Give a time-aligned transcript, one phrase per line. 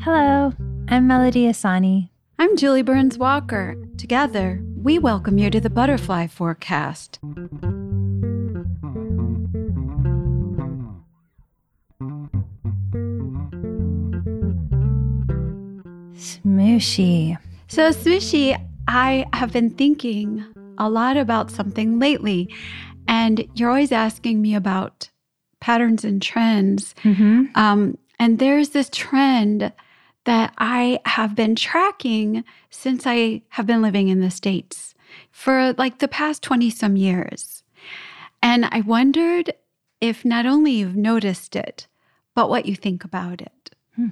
[0.00, 0.52] Hello,
[0.88, 2.08] I'm Melody Ehsani.
[2.36, 3.76] I'm Julie Burns Walker.
[3.96, 7.20] Together, we welcome you to the Butterfly Forecast.
[16.16, 17.38] Smooshy.
[17.68, 20.44] So, Smooshy, I have been thinking
[20.78, 22.52] a lot about something lately,
[23.06, 25.10] and you're always asking me about
[25.60, 26.94] patterns and trends.
[27.02, 27.46] Mm-hmm.
[27.54, 29.72] Um, and there's this trend
[30.24, 34.94] that I have been tracking since I have been living in the States
[35.30, 37.62] for like the past 20 some years.
[38.42, 39.54] And I wondered
[40.00, 41.86] if not only you've noticed it,
[42.34, 43.70] but what you think about it.
[43.96, 44.08] Hmm.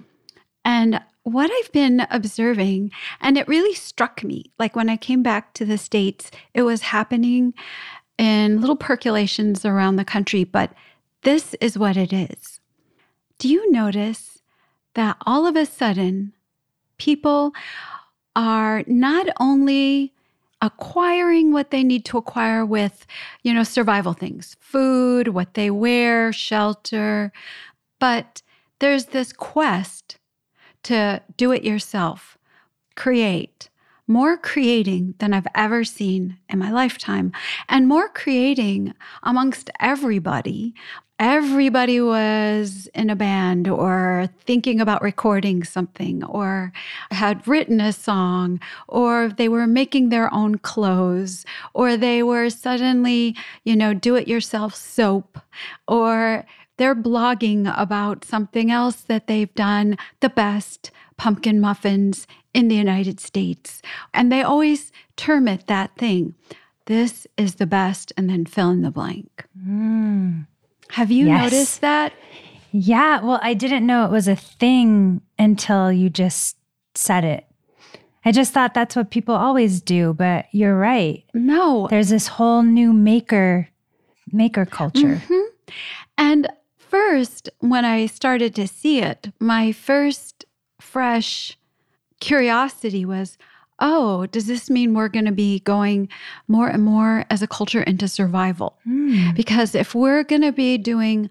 [0.65, 5.53] And what I've been observing, and it really struck me like when I came back
[5.55, 7.55] to the States, it was happening
[8.19, 10.73] in little percolations around the country, but
[11.23, 12.61] this is what it is.
[13.39, 14.39] Do you notice
[14.95, 16.33] that all of a sudden
[16.99, 17.53] people
[18.35, 20.13] are not only
[20.63, 23.07] acquiring what they need to acquire with,
[23.43, 27.33] you know, survival things, food, what they wear, shelter,
[27.99, 28.43] but
[28.79, 30.19] there's this quest
[30.83, 32.39] to do it yourself,
[32.95, 33.69] create,
[34.07, 37.33] more creating than I've ever seen in my lifetime,
[37.69, 40.75] and more creating amongst everybody.
[41.19, 46.73] Everybody was in a band or thinking about recording something or
[47.11, 53.35] had written a song or they were making their own clothes or they were suddenly,
[53.65, 55.39] you know, do it yourself soap
[55.89, 56.45] or
[56.77, 63.21] they're blogging about something else that they've done the best pumpkin muffins in the United
[63.21, 63.81] States.
[64.13, 66.35] And they always term it that thing.
[66.87, 69.47] This is the best, and then fill in the blank.
[69.59, 70.47] Mm.
[70.91, 71.43] Have you Yes.
[71.53, 72.13] noticed that?
[72.73, 76.57] Yeah, well, I didn't know it was a thing until you just
[76.95, 77.47] said it.
[78.25, 81.25] I just thought that's what people always do, but you're right.
[81.33, 81.87] No.
[81.89, 83.69] There's this whole new maker
[84.33, 85.23] maker culture.
[85.29, 85.45] Mhm.
[86.19, 90.45] And first, when I started to see it, my first
[90.81, 91.57] fresh
[92.21, 93.39] curiosity was
[93.79, 96.09] oh, does this mean we're going to be going
[96.49, 98.79] more and more as a culture into survival?
[98.87, 99.35] Mm.
[99.35, 101.29] Because if we're going to be doing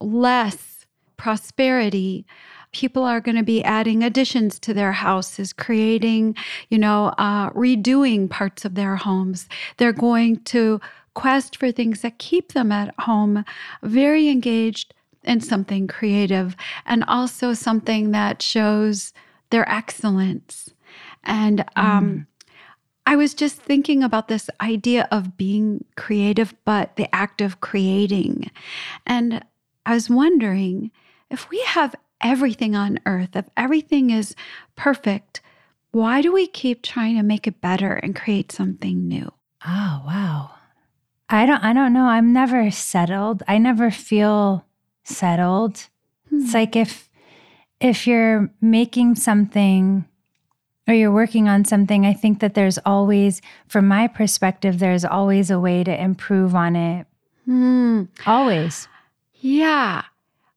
[0.00, 0.86] less
[1.16, 2.26] prosperity,
[2.72, 6.34] people are going to be adding additions to their houses, creating,
[6.70, 9.48] you know, uh, redoing parts of their homes.
[9.76, 10.80] They're going to
[11.14, 13.44] quest for things that keep them at home
[13.82, 19.12] very engaged in something creative and also something that shows
[19.50, 20.70] their excellence.
[21.24, 22.26] And um,
[23.06, 28.50] I was just thinking about this idea of being creative, but the act of creating.
[29.06, 29.44] And
[29.86, 30.90] I was wondering
[31.30, 34.34] if we have everything on earth, if everything is
[34.76, 35.40] perfect,
[35.90, 39.30] why do we keep trying to make it better and create something new?
[39.66, 40.50] Oh, wow.
[41.28, 42.04] I don't I don't know.
[42.06, 43.42] I'm never settled.
[43.48, 44.66] I never feel
[45.02, 45.88] settled.
[46.30, 46.56] It's Hmm.
[46.58, 47.08] like if
[47.80, 50.04] if you're making something
[50.92, 55.50] or you're working on something, I think that there's always from my perspective there's always
[55.50, 57.06] a way to improve on it.
[57.46, 58.02] Hmm.
[58.26, 58.88] Always.
[59.40, 60.02] Yeah.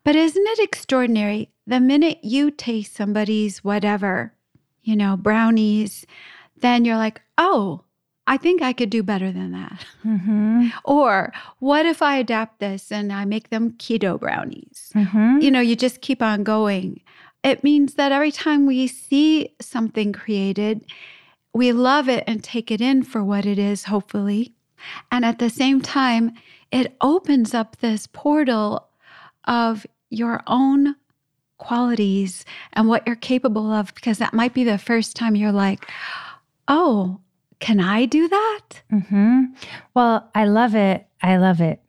[0.03, 1.49] But isn't it extraordinary?
[1.65, 4.33] The minute you taste somebody's whatever,
[4.83, 6.05] you know, brownies,
[6.59, 7.81] then you're like, oh,
[8.27, 9.85] I think I could do better than that.
[10.03, 10.71] Mhm.
[10.83, 14.91] Or what if I adapt this and I make them keto brownies?
[14.93, 15.41] Mhm.
[15.41, 16.99] You know, you just keep on going.
[17.45, 20.83] It means that every time we see something created,
[21.53, 24.55] we love it and take it in for what it is, hopefully.
[25.11, 26.31] And at the same time,
[26.71, 28.87] it opens up this portal
[29.43, 30.95] of your own
[31.59, 35.87] qualities and what you're capable of, because that might be the first time you're like,
[36.67, 37.19] oh,
[37.59, 38.61] can I do that?
[38.89, 39.43] hmm
[39.93, 41.05] Well, I love it.
[41.21, 41.79] I love it.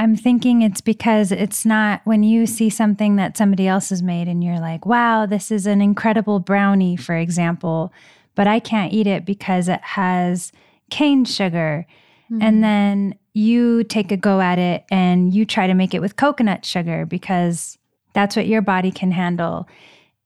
[0.00, 4.28] I'm thinking it's because it's not when you see something that somebody else has made
[4.28, 7.92] and you're like, wow, this is an incredible brownie, for example,
[8.34, 10.52] but I can't eat it because it has
[10.88, 11.84] cane sugar.
[12.32, 12.42] Mm-hmm.
[12.42, 16.16] And then you take a go at it and you try to make it with
[16.16, 17.76] coconut sugar because
[18.14, 19.68] that's what your body can handle.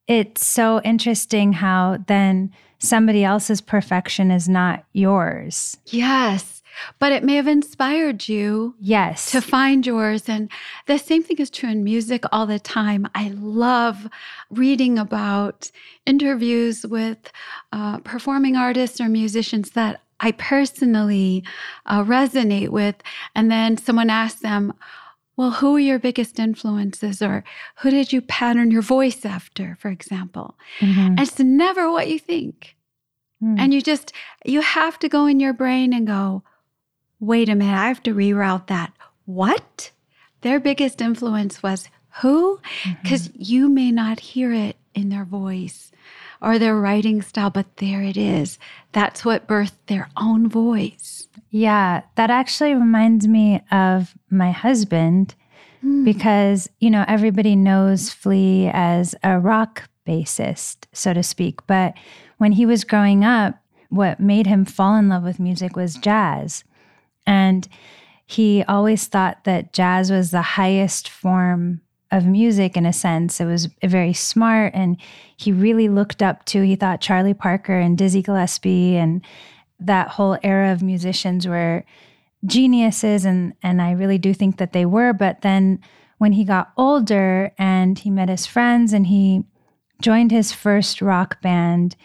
[0.06, 5.76] It's so interesting how then somebody else's perfection is not yours.
[5.86, 6.53] Yes.
[6.98, 9.30] But it may have inspired you Yes.
[9.32, 10.28] to find yours.
[10.28, 10.50] And
[10.86, 13.08] the same thing is true in music all the time.
[13.14, 14.08] I love
[14.50, 15.70] reading about
[16.06, 17.32] interviews with
[17.72, 21.44] uh, performing artists or musicians that I personally
[21.86, 22.96] uh, resonate with.
[23.34, 24.72] And then someone asks them,
[25.36, 27.42] well, who are your biggest influences or
[27.78, 30.56] who did you pattern your voice after, for example?
[30.80, 31.20] Mhm.
[31.20, 32.76] It's never what you think.
[33.42, 33.58] Mm.
[33.58, 34.12] And you just,
[34.44, 36.44] you have to go in your brain and go,
[37.20, 38.92] wait a minute, I have to reroute that.
[39.26, 39.90] What?
[40.42, 41.88] Their biggest influence was
[42.20, 42.60] who?
[43.02, 45.90] Because you may not hear it in their voice
[46.42, 48.58] or their writing style, but there it is.
[48.92, 51.28] That's what birthed their own voice.
[51.50, 55.34] Yeah, that actually reminds me of my husband
[55.84, 56.04] Mm.
[56.04, 61.66] because, you know, everybody knows Flea as a rock bassist, so to speak.
[61.66, 61.94] But
[62.38, 63.56] when he was growing up,
[63.90, 66.64] what made him fall in love with music was jazz.
[67.26, 67.66] And
[68.26, 71.80] he always thought that jazz was the highest form
[72.10, 73.40] of music in a sense.
[73.40, 74.96] It was very smart and
[75.36, 79.24] he really looked up to, he thought Charlie Parker and Dizzy Gillespie and
[79.80, 81.84] that whole era of musicians were
[82.46, 85.80] geniuses and and I really do think that they were but then
[86.18, 89.44] when he got older and he met his friends and he
[90.00, 91.96] joined his first rock band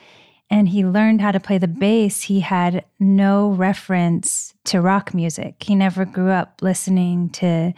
[0.50, 5.64] and he learned how to play the bass he had no reference to rock music.
[5.64, 7.74] He never grew up listening to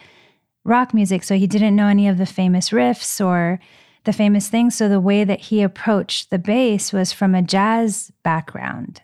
[0.64, 3.60] rock music so he didn't know any of the famous riffs or
[4.04, 4.76] the famous things.
[4.76, 9.02] So the way that he approached the bass was from a jazz background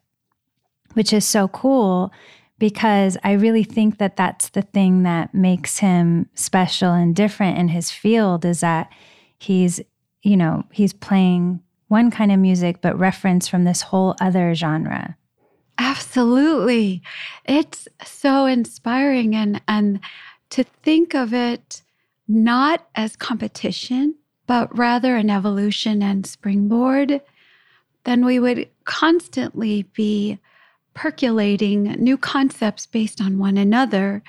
[0.98, 2.12] which is so cool
[2.58, 7.68] because I really think that that's the thing that makes him special and different in
[7.68, 8.92] his field is that
[9.38, 9.80] he's,
[10.24, 15.18] you know, he's playing one kind of music but reference from this whole other genre.
[15.78, 17.02] Absolutely.
[17.46, 20.00] It's so inspiring and and
[20.50, 21.82] to think of it
[22.28, 24.16] not as competition,
[24.48, 27.22] but rather an evolution and springboard,
[28.04, 30.40] then we would constantly be
[30.94, 34.24] percolating new concepts based on one another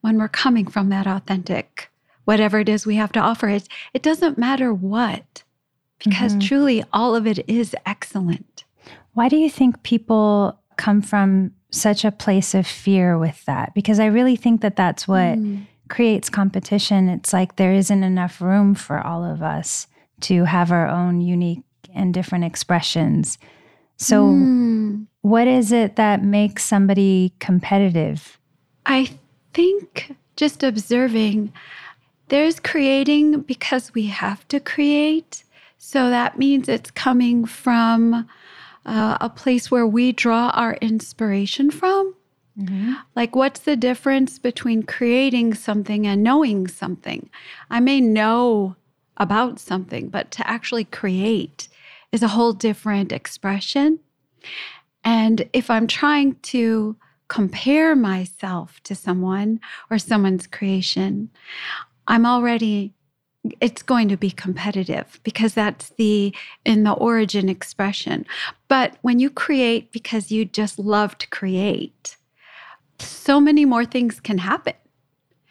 [0.00, 1.90] when we're coming from that authentic
[2.24, 5.43] whatever it is we have to offer it it doesn't matter what
[6.04, 6.40] because Mhm.
[6.46, 8.64] truly all of it is excellent
[9.14, 13.72] Why do you think people come from such a place of fear with that?
[13.72, 15.66] Because I really think that that's what Mm.
[15.88, 17.08] creates competition.
[17.08, 19.86] It's like there isn't enough room for all of us
[20.22, 21.62] to have our own unique
[21.94, 23.38] and different expressions.
[23.98, 25.06] So, Mm.
[25.20, 28.36] what is it that makes somebody competitive?
[28.84, 29.10] I
[29.52, 31.52] think just observing,
[32.30, 35.43] there's creating because we have to create.
[35.86, 38.26] So that means it's coming from
[38.86, 42.14] uh, a place where we draw our inspiration from.
[43.14, 47.28] Like, what's the difference between creating something and knowing something?
[47.68, 48.76] I may know
[49.18, 51.68] about something, but to actually create
[52.12, 54.00] is a whole different expression.
[55.04, 56.96] And if I'm trying to
[57.28, 59.60] compare myself to someone
[59.90, 61.28] or someone's creation,
[62.08, 62.94] I'm already
[63.60, 68.24] it's going to be competitive because that's the in the origin expression.
[68.68, 72.16] But when you create because you just love to create,
[72.98, 74.74] so many more things can happen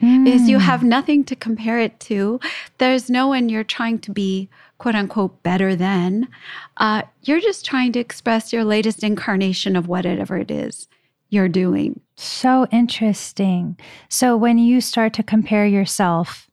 [0.02, 0.62] is you Mm.
[0.62, 2.38] have nothing to compare it to.
[2.78, 6.28] There's no one you're trying to be quote unquote better than.
[6.76, 10.88] Uh, you're just trying to express your latest incarnation of whatever it is
[11.30, 12.02] you're doing.
[12.18, 13.78] so interesting.
[14.10, 16.50] So, when you start to compare yourself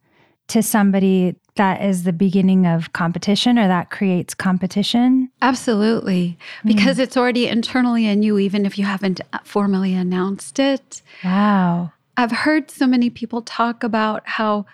[0.50, 5.30] to somebody, that is the beginning of competition or that creates competition.
[5.42, 6.38] Absolutely.
[6.64, 11.02] Because it's already internally in you, even if you haven't formally announced it.
[11.24, 11.92] Wow.
[12.16, 14.66] I've heard so many people talk about how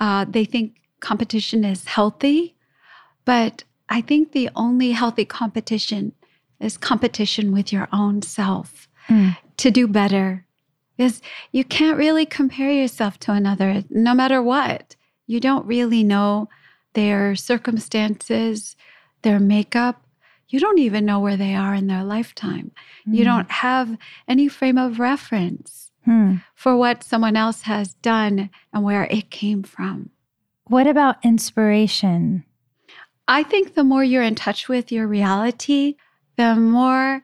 [0.00, 2.54] uh, they think competition is healthy,
[3.24, 6.12] but I think the only healthy competition
[6.60, 9.36] is competition with your own self Mm.
[9.56, 10.46] to do better.
[10.96, 14.94] Because you can't really compare yourself to another, no matter what.
[15.26, 16.48] You don't really know
[16.94, 18.76] their circumstances,
[19.22, 20.04] their makeup.
[20.48, 22.72] You don't even know where they are in their lifetime.
[23.06, 23.24] You Mm.
[23.24, 23.96] don't have
[24.28, 26.36] any frame of reference Hmm.
[26.54, 30.10] for what someone else has done and where it came from.
[30.64, 32.44] What about inspiration?
[33.28, 35.94] I think the more you're in touch with your reality,
[36.36, 37.22] the more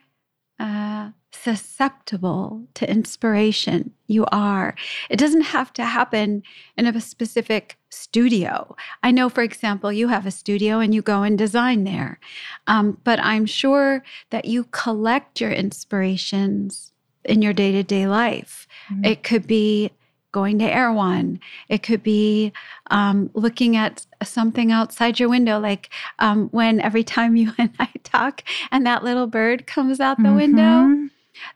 [0.61, 4.75] uh, susceptible to inspiration you are.
[5.09, 6.43] It doesn't have to happen
[6.77, 8.77] in a specific studio.
[9.03, 12.19] I know, for example, you have a studio and you go and design there,
[12.67, 16.93] um, but I'm sure that you collect your inspirations
[17.25, 18.67] in your day to day life.
[18.93, 19.07] Mm.
[19.07, 19.91] It could be
[20.33, 21.41] going to Erewhon.
[21.69, 22.53] It could be
[22.91, 27.89] um, looking at something outside your window, like um, when every time you and I
[28.05, 30.63] talk and that little bird comes out the window.
[30.63, 31.11] Mhm.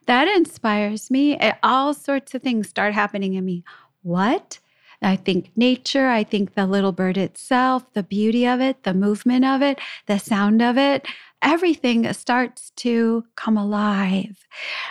[0.06, 1.36] That inspires me.
[1.38, 3.64] It- all sorts of things start happening in me.
[4.02, 4.58] What?
[5.02, 9.44] I think nature, I think the little bird itself, the beauty of it, the movement
[9.44, 11.06] of it, the sound of it,
[11.42, 14.46] everything starts to come alive.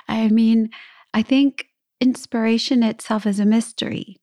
[0.07, 0.69] I mean,
[1.13, 1.67] I think
[1.99, 4.17] inspiration itself is a mystery.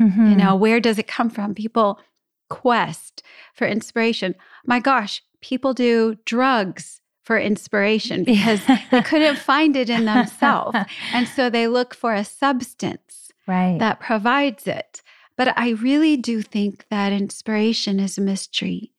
[0.00, 0.30] Mm-hmm.
[0.30, 1.54] You know, where does it come from?
[1.54, 2.00] People
[2.48, 3.22] quest
[3.54, 4.34] for inspiration.
[4.66, 8.60] My gosh, people do drugs for inspiration because
[8.90, 10.78] they couldn't find it in themselves.
[11.12, 13.78] And so they look for a substance right.
[13.78, 15.02] that provides it.
[15.36, 18.92] But I really do think that inspiration is a mystery.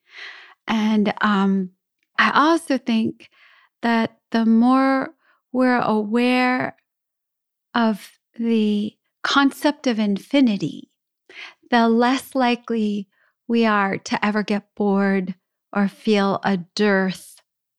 [0.68, 1.72] And um,
[2.18, 3.30] I also think
[3.82, 5.14] that the more
[5.52, 6.76] we're aware
[7.74, 10.92] of the concept of infinity,
[11.72, 13.08] the less likely
[13.48, 15.36] we are to ever get bored
[15.72, 17.36] or feel a dearth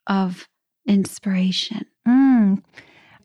[0.07, 0.49] of
[0.87, 1.87] inspiration.
[2.07, 2.63] Mm.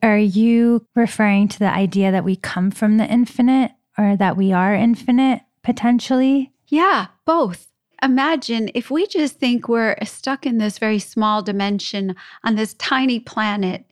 [0.02, 4.52] Are you referring to the idea that we come from the infinite or that we
[4.52, 6.52] are infinite potentially?
[6.68, 7.68] Yeah, both.
[8.04, 13.20] Imagine if we just think we're stuck in this very small dimension on this tiny
[13.20, 13.86] planet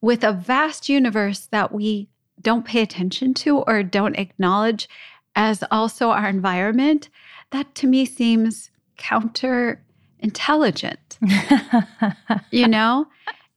[0.00, 2.08] with a vast universe that we
[2.40, 4.88] don't pay attention to or don't acknowledge
[5.36, 7.08] as also our environment,
[7.50, 9.82] that to me seems counter
[10.18, 11.18] intelligent.
[12.50, 13.06] you know?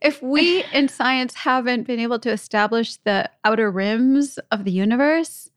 [0.00, 5.50] If we in science haven't been able to establish the outer rims of the universe,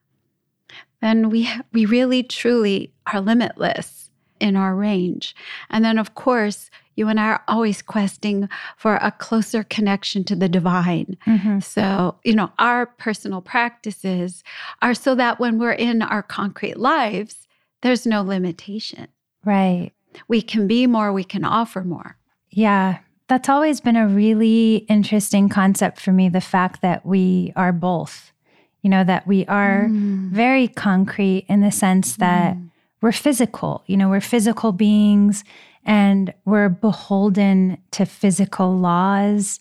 [1.02, 5.36] then we we really truly are limitless in our range.
[5.70, 10.36] And then of course, you and I are always questing for a closer connection to
[10.36, 11.18] the divine.
[11.26, 11.60] Mm-hmm.
[11.60, 14.44] So, you know, our personal practices
[14.82, 17.48] are so that when we're in our concrete lives,
[17.82, 19.08] there's no limitation.
[19.46, 19.92] Right.
[20.28, 22.18] We can be more, we can offer more.
[22.50, 23.00] Yeah.
[23.30, 28.34] That's always been a really interesting concept for me the fact that we are both.
[28.82, 30.30] You know, that we are mm.
[30.30, 32.70] very concrete in the sense that mm.
[33.02, 33.84] we're physical.
[33.88, 35.44] You know, we're physical beings
[35.86, 39.60] and we're beholden to physical laws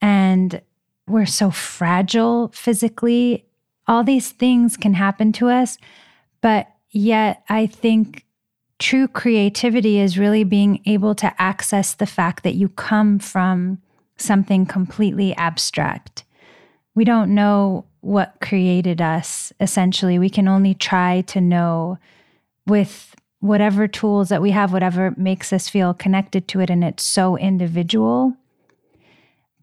[0.00, 0.60] and
[1.06, 3.46] we're so fragile physically.
[3.86, 5.78] All these things can happen to us,
[6.40, 8.26] but yet I think
[8.78, 13.78] true creativity is really being able to access the fact that you come from
[14.16, 16.24] something completely abstract.
[16.94, 20.18] We don't know what created us, essentially.
[20.18, 21.98] We can only try to know
[22.66, 26.70] with whatever tools that we have, whatever makes us feel connected to it.
[26.70, 28.34] And it's so individual.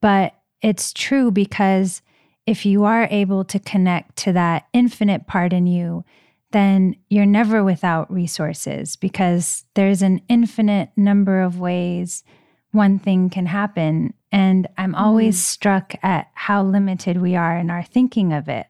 [0.02, 2.02] But it's true because
[2.46, 6.06] if you are able to connect to that infinite part in you,
[6.52, 12.24] then you're never without resources because there's an infinite number of ways
[12.72, 14.14] one thing can happen.
[14.36, 15.44] And I'm always mm.
[15.44, 18.68] struck at how limited we are in our thinking of it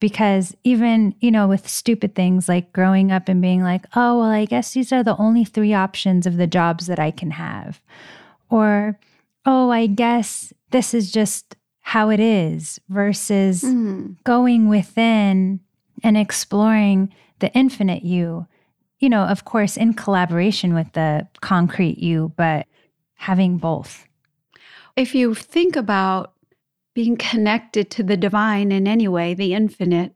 [0.00, 4.30] because even you know with stupid things like growing up and being like oh well
[4.30, 7.80] i guess these are the only three options of the jobs that i can have
[8.50, 8.98] or
[9.46, 14.16] oh i guess this is just how it is versus mm.
[14.24, 15.60] going within
[16.02, 18.44] and exploring the infinite you
[18.98, 22.66] you know of course in collaboration with the concrete you but
[23.14, 24.08] having both
[24.96, 26.32] if you think about
[26.94, 30.14] being connected to the divine in any way, the infinite,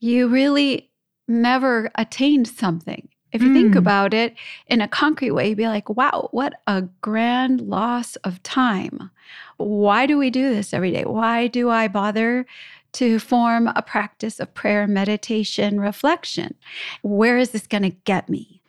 [0.00, 0.90] you really
[1.26, 3.08] never attained something.
[3.32, 3.54] If you mm.
[3.54, 4.34] think about it
[4.66, 9.10] in a concrete way, you'd be like, wow, what a grand loss of time.
[9.58, 11.04] Why do we do this every day?
[11.04, 12.46] Why do I bother
[12.92, 16.54] to form a practice of prayer, meditation, reflection?
[17.02, 18.62] Where is this going to get me?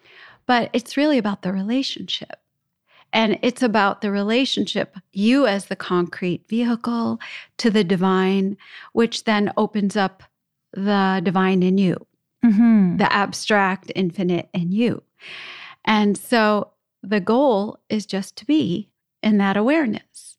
[0.46, 2.40] But it's really about the relationship.
[3.12, 7.20] And it's about the relationship, you as the concrete vehicle
[7.58, 8.58] to the divine,
[8.94, 10.24] which then opens up
[10.74, 12.06] the divine in you,
[12.46, 12.98] mm-hmm.
[12.98, 15.02] the abstract, infinite in you.
[15.86, 18.90] And so the goal is just to be
[19.24, 20.38] in that awareness.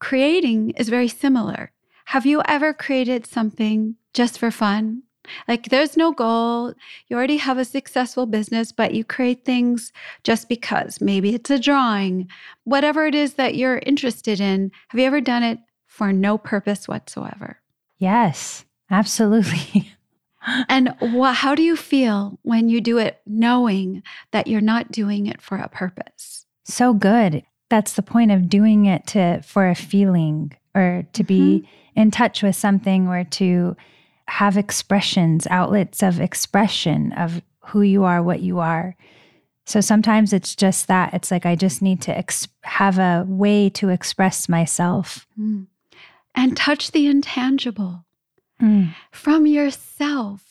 [0.00, 1.70] Creating is very similar.
[2.06, 5.03] Have you ever created something just for fun?
[5.48, 6.74] Like there's no goal.
[7.08, 11.00] You already have a successful business, but you create things just because.
[11.00, 12.28] Maybe it's a drawing,
[12.64, 14.70] whatever it is that you're interested in.
[14.88, 17.60] Have you ever done it for no purpose whatsoever?
[17.98, 19.92] Yes, absolutely.
[20.68, 24.02] and wh- how do you feel when you do it knowing
[24.32, 26.46] that you're not doing it for a purpose?
[26.64, 27.44] So good.
[27.70, 32.00] That's the point of doing it to for a feeling or to be mm-hmm.
[32.00, 33.76] in touch with something or to
[34.28, 38.96] have expressions, outlets of expression of who you are, what you are.
[39.66, 41.14] So sometimes it's just that.
[41.14, 45.26] It's like I just need to ex- have a way to express myself.
[45.38, 45.66] Mm.
[46.34, 48.04] And touch the intangible
[48.60, 48.94] mm.
[49.12, 50.42] from yourself.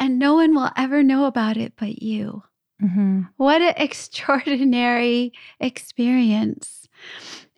[0.00, 2.42] and no one will ever know about it but you.
[2.82, 3.22] Mm-hmm.
[3.36, 6.88] What an extraordinary experience.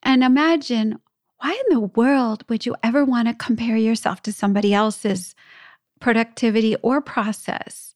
[0.03, 0.99] And imagine
[1.41, 5.35] why in the world would you ever want to compare yourself to somebody else's
[6.01, 7.95] productivity or process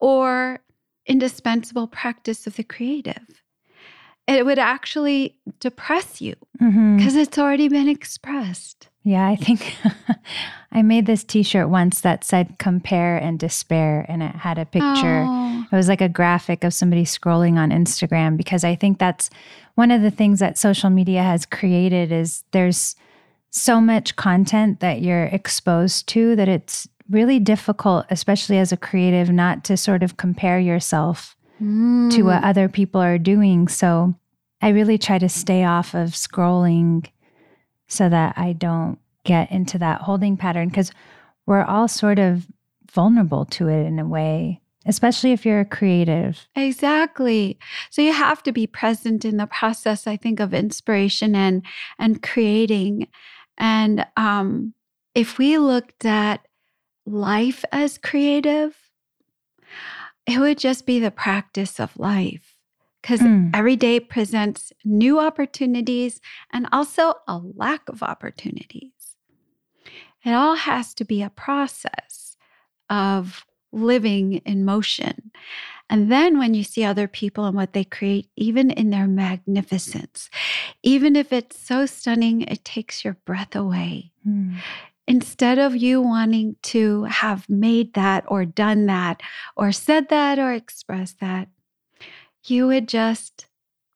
[0.00, 0.60] or
[1.06, 3.42] indispensable practice of the creative?
[4.26, 6.96] It would actually depress you Mm-hmm.
[6.96, 8.88] because it's already been expressed.
[9.04, 9.74] Yeah, I think
[10.72, 14.66] I made this t shirt once that said compare and despair, and it had a
[14.66, 15.24] picture.
[15.26, 19.30] Oh, It was like a graphic of somebody scrolling on Instagram because I think that's
[19.74, 22.94] one of the things that social media has created is there's
[23.50, 29.30] so much content that you're exposed to that it's really difficult, especially as a creative,
[29.30, 32.24] not to sort of compare yourself to mm.
[32.24, 33.68] what other people are doing.
[33.68, 34.14] So
[34.60, 37.06] I really try to stay off of scrolling
[37.92, 40.90] so that I don't get into that holding pattern because
[41.46, 42.46] we're all sort of
[42.90, 46.48] vulnerable to it in a way, especially if you're a creative.
[46.56, 47.58] Exactly.
[47.90, 51.62] So you have to be present in the process, I think, of inspiration and
[51.98, 53.08] and creating.
[53.58, 54.72] And um,
[55.14, 56.46] if we looked at
[57.04, 58.74] life as creative,
[60.26, 62.51] it would just be the practice of life.
[63.02, 63.50] Because Mm.
[63.52, 66.20] every day presents new opportunities
[66.52, 68.92] and also a lack of opportunities.
[70.24, 72.36] It all has to be a process
[72.88, 75.32] of living in motion.
[75.90, 80.30] And then when you see other people and what they create, even in their magnificence,
[80.82, 84.12] even if it's so stunning, it takes your breath away.
[84.26, 84.58] Mm.
[85.08, 89.20] Instead of you wanting to have made that or done that
[89.56, 91.48] or said that or expressed that,
[92.44, 93.46] you would just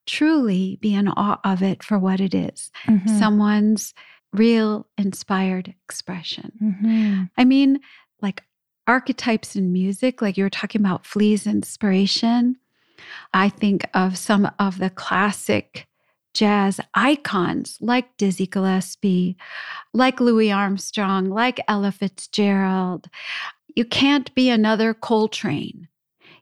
[0.07, 3.19] truly be in awe of it for what it is Mhm.
[3.19, 3.93] someone's
[4.33, 6.53] real inspired expression.
[6.63, 7.31] Mhm.
[7.37, 7.81] I mean,
[8.21, 8.45] like
[8.87, 12.57] archetypes in music, like you were talking about Flea's inspiration.
[13.35, 15.89] I think of some of the classic
[16.35, 19.37] jazz icons like Dizzy Gillespie,
[19.95, 23.09] like Louis Armstrong, like Ella Fitzgerald.
[23.75, 25.89] You can't be another Coltrane.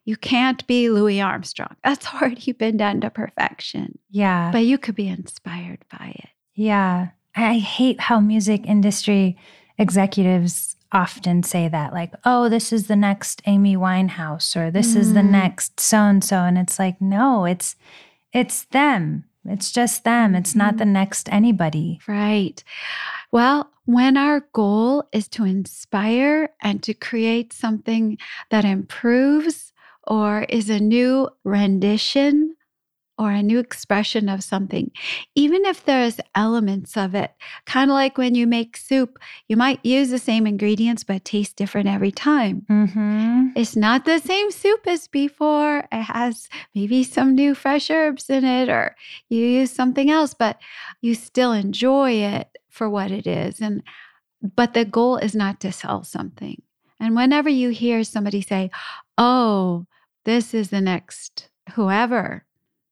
[0.05, 1.77] You can't be Louis Armstrong.
[1.85, 3.99] That's already been done to perfection.
[4.11, 4.51] Yeah.
[4.53, 6.29] But you could be inspired by it.
[6.55, 7.09] Yeah.
[7.37, 9.37] I hate how music industry
[9.79, 15.13] executives often say that, like, oh, this is the next Amy Winehouse or this is
[15.15, 15.31] the Mm.
[15.31, 16.39] next so and so.
[16.39, 17.77] And it's like, no, it's
[18.33, 19.25] it's them.
[19.45, 20.35] It's just them.
[20.35, 20.79] It's not Mhm.
[20.79, 22.01] the next anybody.
[22.09, 22.63] Right.
[23.31, 28.19] Well, when our goal is to inspire and to create something
[28.51, 29.73] that improves
[30.07, 32.57] or is a new rendition
[33.17, 34.91] or a new expression of something,
[35.35, 37.31] even if there's elements of it,
[37.65, 41.55] kind of like when you make soup, you might use the same ingredients but taste
[41.57, 42.67] different every time.
[42.69, 43.49] Mm-hmm.
[43.55, 45.85] It's not the same soup as before.
[45.93, 48.97] It has maybe some new fresh herbs in it, or
[49.29, 50.59] you use something else, but
[51.01, 53.61] you still enjoy it for what it is.
[53.61, 53.83] And
[54.57, 56.61] but the goal is not to sell something.
[56.99, 58.71] And whenever you hear somebody say,
[59.17, 59.87] "Oh,
[60.25, 62.45] this is the next whoever,"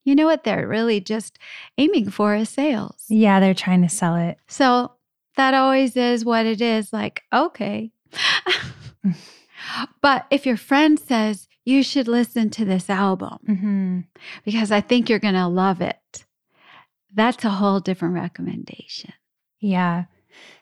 [0.04, 1.38] you know what they're really just
[1.78, 3.04] aiming for is sales.
[3.08, 4.38] Yeah, they're trying to sell it.
[4.48, 4.92] So
[5.36, 7.90] that always is what it is like, okay.
[10.00, 14.00] but if your friend says, you should listen to this album Mm-hmm.
[14.44, 16.24] because I think you're going to love it,
[17.14, 19.12] that's a whole different recommendation.
[19.60, 20.04] Yeah.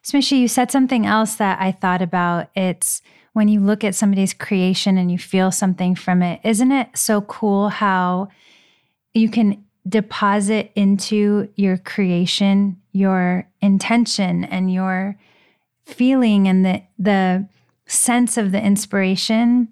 [0.04, 2.50] Smishy, you said something else that I thought about.
[2.54, 3.02] It's
[3.32, 6.40] when you look at somebody's creation and you feel something from it.
[6.44, 8.28] Isn't it so cool how
[9.14, 15.16] you can deposit into your creation your intention and your
[15.84, 17.46] feeling and the the
[17.86, 19.68] sense of the inspiration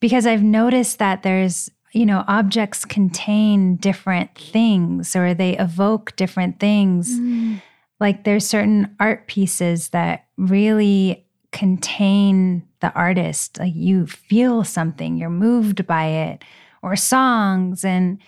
[0.00, 6.60] because I've noticed that there's you know objects contain different things or they evoke different
[6.60, 7.60] things mm.
[8.00, 15.30] like there's certain art pieces that really contain the artist like you feel something you're
[15.30, 16.44] moved by it
[16.82, 18.18] or songs and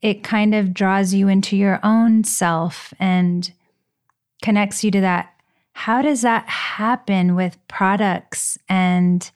[0.00, 3.52] it kind of draws you into your own self and
[4.42, 5.32] connects you to that
[5.72, 9.30] how does that happen with products and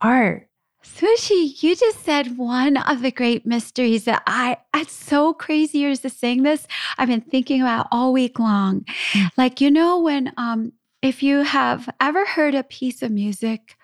[0.00, 0.46] art
[0.82, 5.94] Sushi, you just said one of the great mysteries that I, it's so crazy you're
[5.94, 6.66] just saying this.
[6.96, 8.86] I've been thinking about all week long.
[9.12, 9.28] Mm.
[9.36, 13.76] Like, you know, when, um, if you have ever heard a piece of music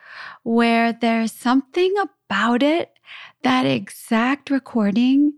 [0.42, 2.92] where there's something about it,
[3.42, 5.35] that exact recording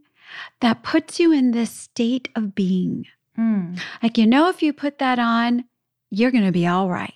[0.61, 3.07] that puts you in this state of being.
[3.37, 3.75] Hmm.
[4.03, 5.65] Like, you know, if you put that on,
[6.11, 7.13] you're going to be all right.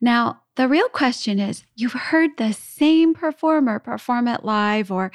[0.00, 5.10] Now, the real question is you've heard the same performer perform it live or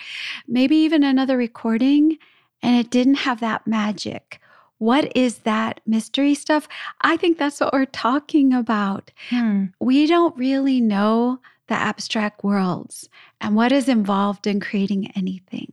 [0.47, 2.17] maybe even another recording,
[2.61, 4.39] and it didn't have that magic.
[4.83, 6.67] What is that mystery stuff?
[6.99, 9.11] I think that's what we're talking about.
[9.29, 9.67] Hmm.
[9.79, 13.07] We don't really know the abstract worlds
[13.39, 15.71] and what is involved in creating anything.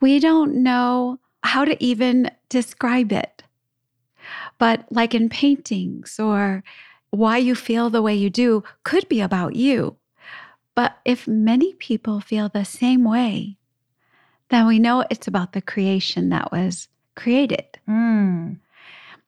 [0.00, 3.44] We don't know how to even describe it.
[4.58, 6.64] But, like in paintings, or
[7.10, 9.96] why you feel the way you do could be about you.
[10.74, 13.58] But if many people feel the same way,
[14.48, 17.78] then we know it's about the creation that was created.
[17.88, 18.58] Mm.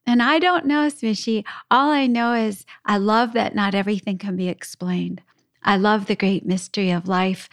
[0.07, 1.44] And I don't know, Smishy.
[1.70, 5.20] All I know is I love that not everything can be explained.
[5.64, 7.49] I love the great mystery of life.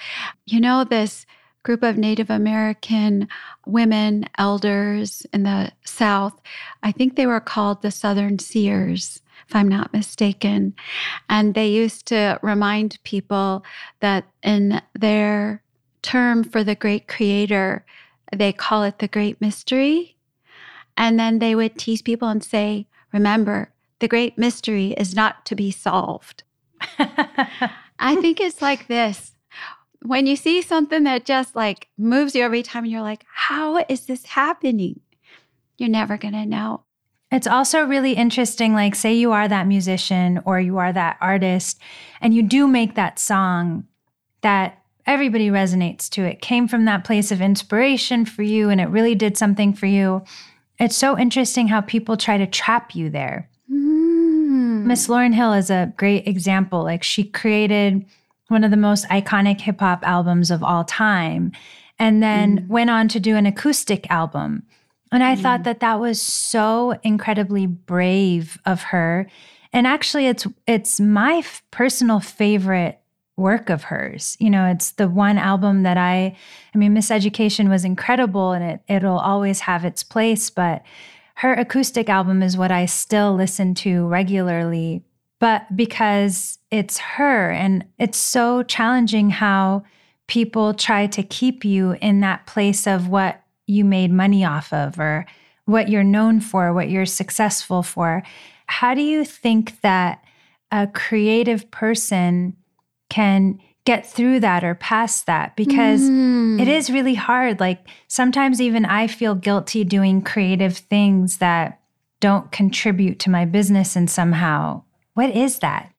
[0.46, 1.26] You know, this
[1.64, 3.28] group of Native American
[3.66, 6.40] women, elders in the South,
[6.84, 10.76] I think they were called the Southern Seers, if I'm not mistaken.
[11.30, 13.66] And they used to remind people
[14.02, 15.64] that in their
[16.02, 17.86] term for the great creator,
[18.32, 20.18] they call it the great mystery.
[20.98, 25.56] And then they would tease people and say, remember, the great mystery is not to
[25.56, 26.44] be solved.
[28.00, 29.32] I think it's like this.
[30.02, 33.84] When you see something that just like moves you every time and you're like, how
[33.88, 35.00] is this happening?
[35.78, 36.84] You're never going to know.
[37.32, 38.74] It's also really interesting.
[38.74, 41.80] Like, say you are that musician or you are that artist,
[42.22, 43.86] and you do make that song
[44.42, 46.24] that everybody resonates to.
[46.24, 49.88] It came from that place of inspiration for you, and it really did something for
[49.88, 50.24] you.
[50.84, 53.50] It's so interesting how people try to trap you there.
[53.72, 54.84] Mm.
[54.84, 56.84] Miss Lauryn Hill is a great example.
[56.84, 58.06] Like she created
[58.50, 61.54] one of the most iconic hip hop albums of all time
[62.00, 62.68] and then mm.
[62.68, 64.64] went on to do an acoustic album.
[65.10, 65.42] And I mm.
[65.42, 69.30] thought that that was so incredibly brave of her.
[69.72, 73.00] And actually it's it's my f- personal favorite
[73.36, 74.38] work of hers.
[74.40, 76.36] You know, it's the one album that I
[76.74, 80.84] I mean Miseducation was incredible and it it'll always have its place, but
[81.36, 85.04] her acoustic album is what I still listen to regularly,
[85.40, 89.84] but because it's her and it's so challenging how
[90.28, 95.00] people try to keep you in that place of what you made money off of
[95.00, 95.26] or
[95.66, 98.24] what you're known for, what you're successful for.
[98.68, 100.24] How do you think that
[100.72, 102.56] a creative person
[103.14, 106.60] can get through that or past that because mm.
[106.60, 107.60] it is really hard.
[107.60, 111.80] Like sometimes even I feel guilty doing creative things that
[112.20, 114.84] don't contribute to my business and somehow.
[115.14, 115.92] What is that?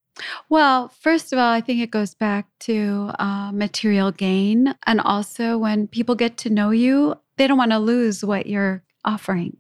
[0.49, 4.75] Well, first of all, I think it goes back to uh, material gain.
[4.87, 8.83] And also, when people get to know you, they don't want to lose what you're
[9.05, 9.59] offering.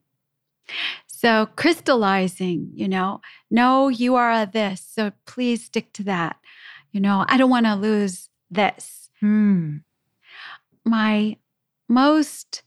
[1.07, 4.87] So, crystallizing, you know, no, you are a this.
[4.87, 6.37] So please stick to that.
[6.95, 9.11] You know, I don't want to lose this.
[9.19, 9.79] Hmm.
[10.85, 11.37] My
[11.89, 12.63] most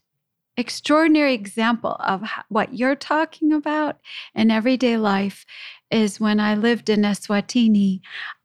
[0.58, 3.96] extraordinary example of what you're talking about
[4.34, 5.46] in everyday life
[5.90, 8.00] is when I lived in Eswatini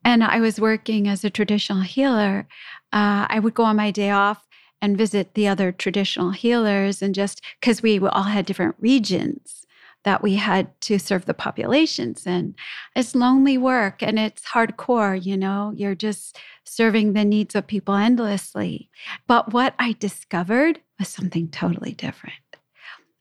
[0.05, 2.47] and I was working as a traditional healer.
[2.93, 4.47] Uh, I would go on my day off
[4.81, 9.65] and visit the other traditional healers, and just because we all had different regions
[10.03, 12.55] that we had to serve the populations and
[12.95, 15.73] it's lonely work and it's hardcore you know?
[15.75, 18.89] You're just serving the needs of people endlessly.
[19.27, 22.35] But what i discovered was something totally different.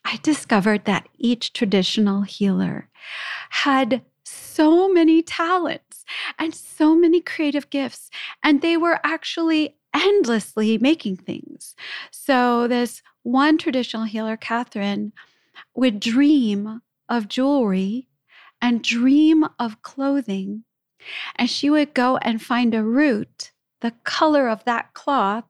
[0.05, 2.89] I discovered that each traditional healer
[3.51, 6.05] had so many talents
[6.39, 8.11] and so many creative gifts
[8.43, 11.75] and they were actually endlessly making things.
[12.11, 15.13] So this one traditional healer catherine
[15.75, 18.09] would dream of jewelry
[18.61, 20.65] and dream of clothing.
[21.37, 25.45] And she would go and find a root, the color of that cloth,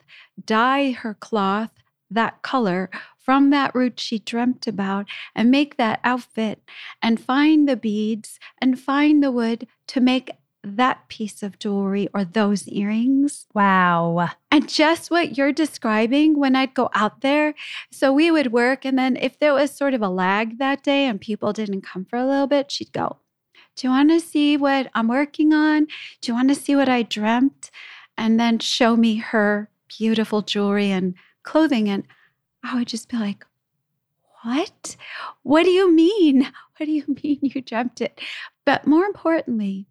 [0.44, 1.72] dye her cloth
[2.14, 6.60] that color from that root she dreamt about, and make that outfit,
[7.00, 10.30] and find the beads and find the wood to make
[10.64, 13.46] that piece of jewelry or those earrings.
[13.52, 14.30] Wow.
[14.50, 17.54] And just what you're describing when I'd go out there.
[17.90, 18.84] So we would work.
[18.84, 22.04] And then if there was sort of a lag that day and people didn't come
[22.04, 23.18] for a little bit, she'd go,
[23.76, 25.86] Do you want to see what I'm working on?
[26.20, 27.70] Do you want to see what I dreamt?
[28.16, 31.88] And then show me her beautiful jewelry and clothing.
[31.88, 32.04] And
[32.62, 33.44] I would just be like,
[34.42, 34.96] What?
[35.42, 36.52] What do you mean?
[36.78, 38.20] What do you mean you dreamt it?
[38.64, 39.86] But more importantly,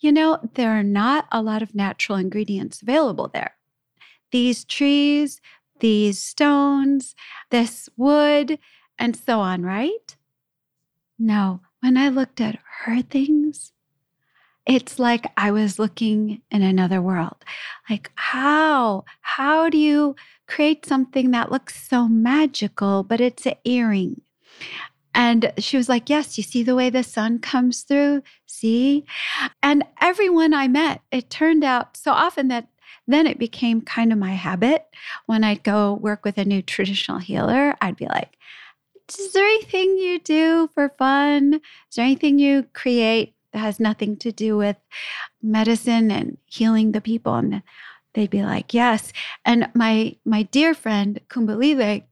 [0.00, 3.56] you know, there are not a lot of natural ingredients available there.
[4.30, 5.40] These trees,
[5.80, 7.14] these stones,
[7.50, 8.58] this wood,
[8.98, 10.16] and so on, right?
[11.18, 13.72] No, when I looked at her things,
[14.66, 17.36] it's like I was looking in another world.
[17.88, 19.04] Like, how?
[19.22, 20.14] How do you
[20.46, 24.20] create something that looks so magical, but it's an earring?
[25.18, 28.22] And she was like, Yes, you see the way the sun comes through?
[28.46, 29.04] See?
[29.64, 32.68] And everyone I met, it turned out so often that
[33.08, 34.86] then it became kind of my habit.
[35.26, 38.36] When I'd go work with a new traditional healer, I'd be like,
[39.18, 41.54] Is there anything you do for fun?
[41.54, 44.76] Is there anything you create that has nothing to do with
[45.42, 47.34] medicine and healing the people?
[47.34, 47.64] And
[48.14, 49.12] they'd be like, Yes.
[49.44, 52.04] And my my dear friend Kumbalile,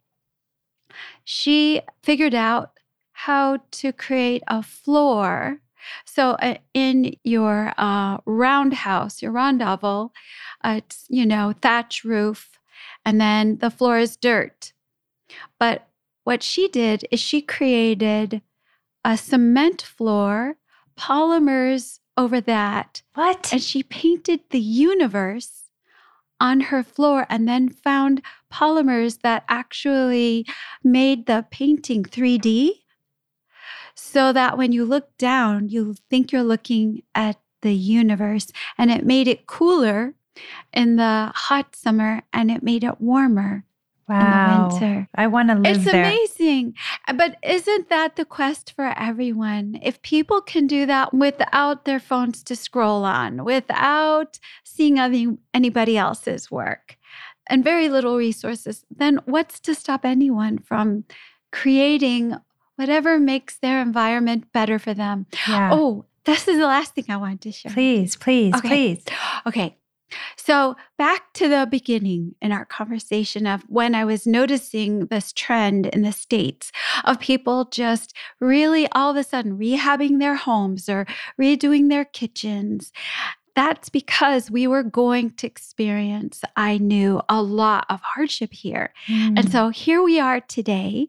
[1.23, 2.76] she figured out
[3.17, 5.59] how to create a floor.
[6.05, 10.11] So uh, in your uh, roundhouse, your rondavel,
[10.63, 12.51] uh, it's you know thatch roof,
[13.07, 14.75] and then the floor is dirt.
[15.59, 15.89] But
[16.25, 18.43] what she did is she created
[19.03, 20.57] a cement floor,
[20.99, 23.03] polymers over that.
[23.15, 23.49] What?
[23.51, 25.71] And she painted the universe
[26.39, 28.21] on her floor and then found
[28.53, 30.45] polymers that actually
[30.85, 32.83] made the painting 3D
[33.97, 38.53] so that when you look down, you think you're looking at the universe.
[38.79, 40.15] And it made it cooler
[40.73, 43.65] in the hot summer and it made it warmer
[44.09, 44.19] wow.
[44.19, 45.09] in the winter.
[45.15, 46.05] I want to live It's there.
[46.05, 46.75] amazing.
[47.15, 49.79] But isn't that the quest for everyone?
[49.83, 55.97] If people can do that without their phones to scroll on, without seeing any, anybody
[55.97, 56.99] else's work,
[57.49, 61.05] and very little resources, then what's to stop anyone from
[61.53, 62.37] creating
[62.77, 65.27] whatever makes their environment better for them?
[65.49, 65.71] Yeah.
[65.73, 67.73] Oh, this is the last thing I wanted to share.
[67.73, 68.69] please, please, Okay.
[68.69, 69.05] please.
[69.47, 69.77] Okay.
[70.37, 75.87] So, back to the beginning in our conversation of when I was noticing this trend
[75.87, 76.71] in the States
[77.05, 81.07] of people just really all of a sudden rehabbing their homes or
[81.41, 82.93] redoing their kitchens.
[83.57, 88.93] That's because we were going to experience, I knew, a lot of hardship here.
[89.09, 89.51] And Mm.
[89.51, 91.09] so here we are today.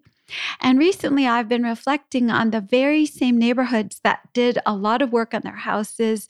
[0.60, 5.12] And recently, I've been reflecting on the very same neighborhoods that did a lot of
[5.12, 6.28] work on their houses.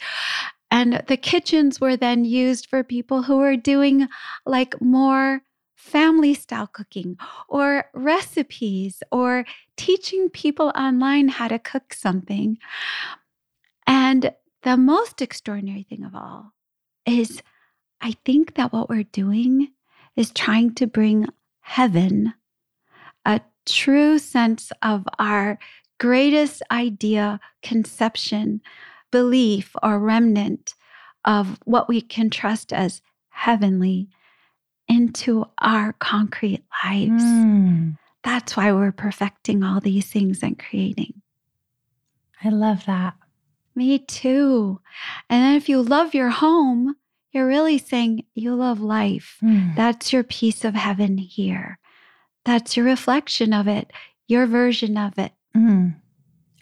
[0.70, 4.08] And the kitchens were then used for people who were doing
[4.46, 5.42] like more
[5.76, 9.46] family style cooking or recipes or
[9.78, 12.58] teaching people online how to cook something.
[13.86, 14.34] And
[14.64, 16.52] the most extraordinary thing of all
[17.06, 17.42] is
[18.02, 19.70] I think that what we're doing
[20.16, 21.28] is trying to bring
[21.62, 22.34] heaven,
[23.68, 25.60] true sense of our
[26.00, 28.62] greatest idea, conception,
[29.12, 30.74] belief, or remnant
[31.26, 34.08] of what we can trust as heavenly
[34.88, 37.24] into our concrete lives.
[37.24, 37.98] Mm.
[38.24, 41.22] That's why we're perfecting all these things and creating.
[42.44, 43.16] I love that.
[43.76, 44.80] Me too.
[45.30, 46.96] And then if you love your home,
[47.32, 49.38] you're really saying you love life.
[49.44, 49.76] Mm.
[49.76, 51.80] That's your piece of heaven here.
[52.48, 53.92] That's your reflection of it,
[54.26, 55.34] your version of it.
[55.54, 55.96] Mm.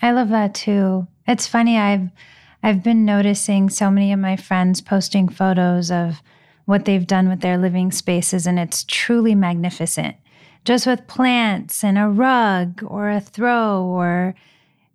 [0.01, 1.07] I love that too.
[1.27, 1.77] It's funny.
[1.77, 2.09] I've
[2.63, 6.23] I've been noticing so many of my friends posting photos of
[6.65, 10.15] what they've done with their living spaces, and it's truly magnificent.
[10.65, 14.33] Just with plants and a rug or a throw or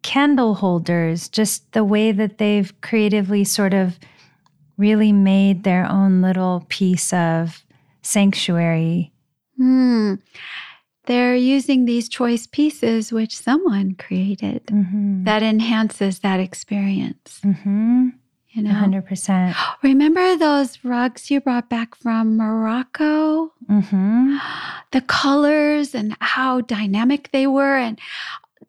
[0.03, 3.97] candle holders, just the way that they've creatively sort of
[4.77, 7.65] really made their own little piece of
[8.03, 9.13] sanctuary.
[9.57, 10.15] Hmm.
[11.11, 15.25] They're using these choice pieces which someone created Mm-hmm.
[15.25, 17.41] that enhances that experience.
[17.45, 18.11] mm-hmm.
[18.53, 19.55] You know, 100%.
[19.83, 23.53] remember those rugs you brought back from Morocco?
[23.69, 24.37] Mm-hmm.
[24.93, 27.99] The colors and how dynamic they were, and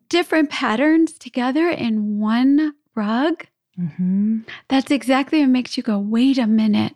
[0.08, 3.46] different patterns together in one rug.
[3.78, 4.40] Mm-hmm.
[4.68, 6.94] That's exactly what makes you go, wait a minute,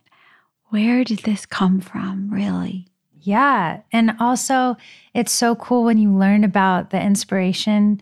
[0.70, 2.86] where did this come from, really?
[3.26, 3.80] Yeah.
[3.92, 4.76] And also,
[5.14, 8.00] it's so cool when you learn about the inspiration.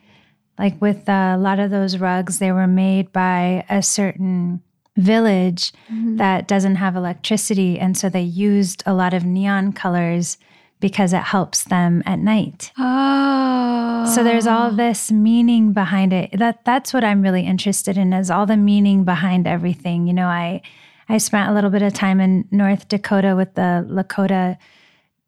[0.59, 4.61] Like with uh, a lot of those rugs, they were made by a certain
[4.97, 6.19] village Mhm.
[6.19, 7.81] that doesn't have electricity.
[7.81, 10.37] And so they used a lot of neon colors
[10.79, 12.71] because it helps them at night.
[12.79, 14.05] Oh.
[14.15, 16.39] So there's all this meaning behind it.
[16.39, 20.07] That that's what I'm really interested in is all the meaning behind everything.
[20.07, 20.61] You know, I
[21.09, 24.57] I spent a little bit of time in North Dakota with the Lakota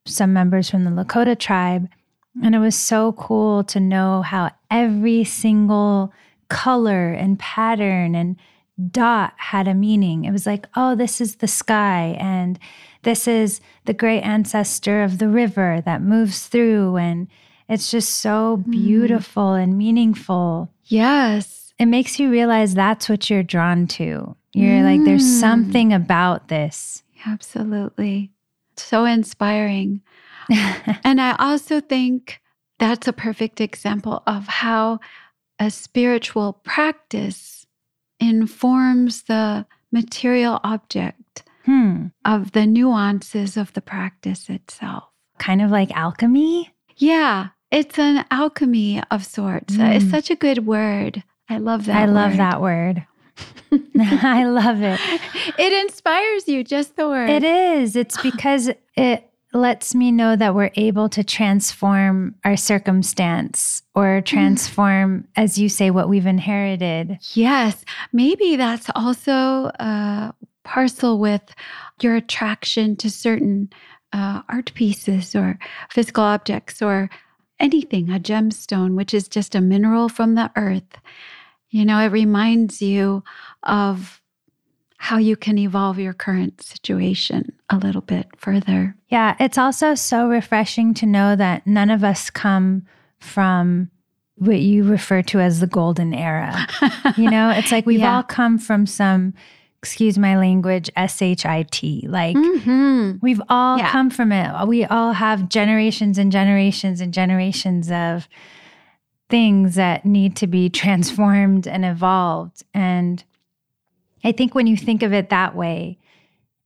[0.09, 1.89] some members from the Lakota tribe
[2.43, 6.13] and it was so cool to know how every single
[6.49, 8.37] color and pattern and
[8.91, 10.27] dot had a meaning.
[10.27, 12.59] It was like, oh, this is the sky and
[13.05, 17.27] this is the great ancestor of the river that moves through and
[17.71, 20.71] it's just so beautiful and meaningful.
[20.85, 21.73] Yes.
[21.79, 24.37] It makes you realize that's what you're drawn to.
[24.53, 25.41] You're like, there's Mm.
[25.41, 27.03] something about this.
[27.27, 28.31] Absolutely.
[28.77, 30.03] So inspiring.
[31.05, 32.41] And I also think
[32.79, 35.01] that's a perfect example of how
[35.59, 37.67] a spiritual practice
[38.21, 42.07] informs the material object hmm.
[42.25, 45.05] of the nuances of the practice itself.
[45.39, 46.71] Kind of like alchemy.
[46.97, 49.79] Yeah, it's an alchemy of sorts.
[49.79, 50.11] Uh, It's Mm.
[50.11, 51.23] such a good word.
[51.49, 51.97] I love that.
[51.97, 52.39] I love word.
[52.39, 53.07] that word.
[53.99, 55.01] I love it.
[55.59, 57.31] It inspires you, just the word.
[57.31, 57.97] It is.
[57.97, 65.27] It's because it lets me know that we're able to transform our circumstance or transform,
[65.37, 67.19] as you say, what we've inherited.
[67.35, 71.55] Yes, maybe that's also a parcel with
[72.01, 73.71] your attraction to certain
[74.13, 75.59] uh, art pieces or
[75.91, 77.09] physical objects or
[77.59, 80.99] anything, a gemstone, which is just a mineral from the earth.
[81.71, 83.23] You know, it reminds you
[83.63, 84.21] of
[84.99, 88.97] how you can evolve your current situation a little bit further.
[89.09, 89.37] Yeah.
[89.39, 92.87] It's also so refreshing to know that none of us come
[93.19, 93.91] from
[94.37, 96.67] what you refer to as the golden era.
[97.17, 98.17] You know, it's like we've Yeah.
[98.17, 99.33] all come from some,
[99.79, 102.05] excuse my language, SHIT.
[102.09, 103.19] Like, Mhm.
[103.23, 103.91] We've all Yeah.
[103.91, 104.67] come from it.
[104.69, 108.29] We all have generations and generations and generations of
[109.29, 112.63] things that need to be transformed and evolved.
[112.75, 113.23] And
[114.25, 115.99] I think when you think of it that way,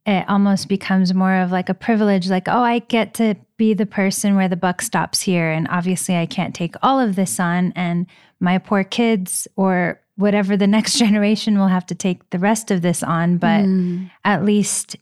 [0.07, 3.87] it almost becomes more of like a privilege like, oh, I get to be the
[3.87, 5.51] person where the buck stops here.
[5.51, 7.73] And obviously, I can't take all of this on.
[7.77, 8.07] And
[8.41, 12.83] my poor kids or whatever the next generation will have to take the rest of
[12.83, 13.37] this on.
[13.37, 14.11] But Mm.
[14.25, 14.97] at least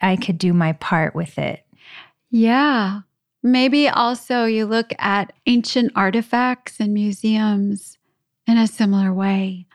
[0.00, 1.64] I could do my part with it.
[2.30, 3.00] Yeah.
[3.44, 7.98] Maybe also you look at ancient artifacts and museums
[8.46, 9.66] in a similar way.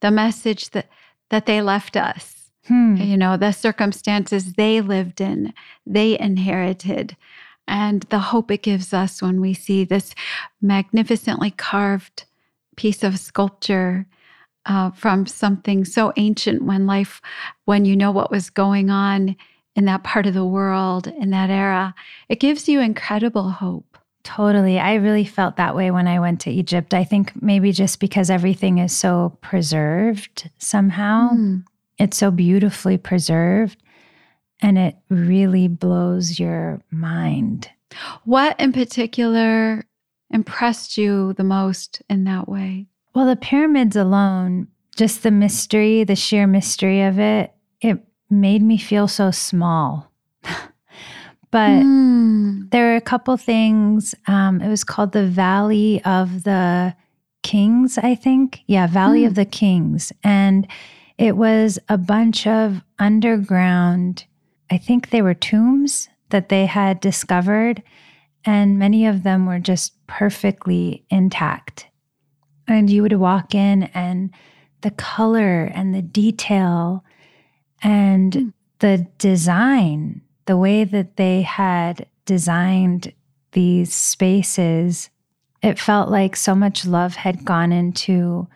[0.00, 0.88] The message that
[1.30, 2.96] that they left us, Hmm.
[2.96, 5.54] you know, the circumstances they lived in,
[5.86, 7.16] they inherited,
[7.66, 10.14] and the hope it gives us when we see this
[10.60, 12.24] magnificently carved
[12.76, 14.06] piece of sculpture
[14.66, 17.22] uh, from something so ancient when life,
[17.64, 19.34] when you know what was going on
[19.76, 21.94] in that part of the world in that era,
[22.28, 23.98] it gives you incredible hope.
[24.22, 24.78] Totally.
[24.80, 26.94] I really felt that way when I went to Egypt.
[26.94, 31.64] I think maybe just because everything is so preserved somehow, Mm.
[31.98, 33.82] it's so beautifully preserved
[34.62, 37.68] and it really blows your mind.
[38.24, 39.84] What in particular
[40.30, 42.86] impressed you the most in that way?
[43.14, 47.98] Well, the pyramids alone, just the mystery, the sheer mystery of it, it
[48.30, 50.10] made me feel so small.
[51.50, 52.70] but Mm.
[52.70, 54.14] There were a couple things.
[54.26, 56.94] Um, it was called the Valley of the
[57.42, 58.60] Kings, I think.
[58.66, 59.26] Yeah, Valley Mm.
[59.28, 60.12] of the Kings.
[60.24, 60.66] And
[61.18, 64.24] it was a bunch of underground,
[64.70, 67.82] I think they were tombs that they had discovered.
[68.44, 71.86] And many of them were just perfectly intact.
[72.66, 74.30] And you would walk in, and
[74.80, 77.04] the color and the detail
[77.84, 78.52] and Mm.
[78.80, 83.12] the design, the way that they had designed
[83.52, 85.10] these spaces,
[85.62, 88.48] it felt like so much love had gone into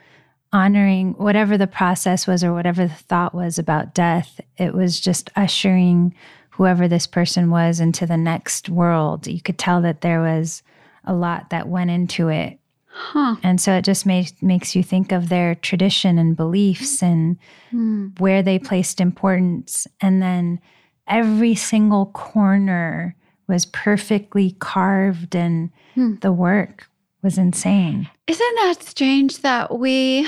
[0.53, 4.41] honoring whatever the process was or whatever the thought was about death.
[4.57, 6.15] It was just ushering
[6.51, 9.27] whoever this person was into the next world.
[9.27, 10.63] You could tell that there was
[11.05, 12.59] a lot that went into it.
[13.01, 13.37] Huh.
[13.45, 17.39] And so it just made, makes you think of their tradition and beliefs and
[17.73, 18.19] Mm.
[18.19, 19.87] where they placed importance.
[20.01, 20.59] And then
[21.07, 23.15] every single corner
[23.47, 26.17] was perfectly carved, and Hmm.
[26.21, 26.89] the work
[27.23, 28.09] was insane.
[28.27, 30.27] Isn't that strange that we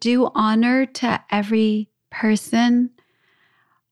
[0.00, 2.90] do honor to every person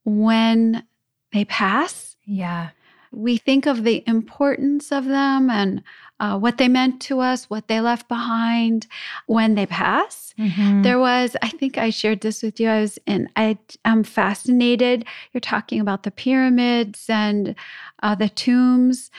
[0.03, 0.83] when
[1.31, 2.15] they pass?
[2.25, 2.69] Yeah.
[3.11, 5.83] We think of the importance of them and
[6.19, 8.87] uh, what they meant to us, what they left behind
[9.25, 10.33] when they pass.
[10.37, 10.83] Mhm.
[10.83, 12.69] There was, I think I shared this with you.
[12.69, 15.05] I was in, I am fascinated.
[15.33, 17.55] You're talking about the pyramids and
[18.03, 19.11] uh, the tombs.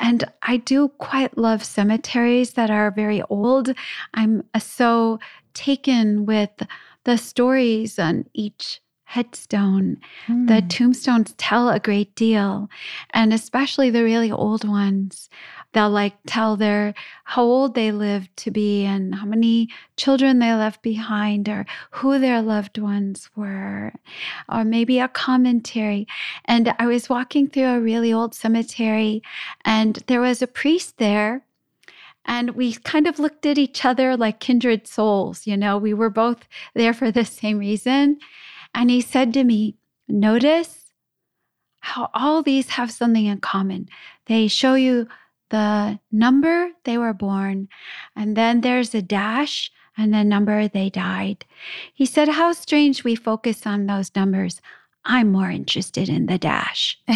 [0.00, 3.74] And I do quite love cemeteries that are very old.
[4.12, 5.18] I'm uh, so
[5.54, 6.50] taken with
[7.04, 8.80] the stories on each
[9.14, 9.96] headstone.
[10.26, 10.68] The Hmm.
[10.68, 12.68] tombstones tell a great deal,
[13.10, 15.30] and especially the really old ones.
[15.72, 16.94] They'll like tell their
[17.24, 22.18] how old they lived to be and how many children they left behind or who
[22.18, 23.92] their loved ones were,
[24.48, 26.06] or maybe a commentary.
[26.44, 29.22] And I was walking through a really old cemetery,
[29.64, 31.42] and there was a priest there.
[32.26, 36.10] And we kind of looked at each other like kindred souls, you know, we were
[36.10, 36.40] both
[36.74, 38.18] there for the same reason.
[38.74, 40.92] And he said to me, Notice
[41.80, 43.88] how all these have something in common.
[44.26, 45.08] They show you
[45.50, 47.68] the number they were born,
[48.16, 51.44] and then there's a dash and the number they died.
[51.92, 54.60] He said, How strange we focus on those numbers.
[55.04, 56.98] I'm more interested in the dash.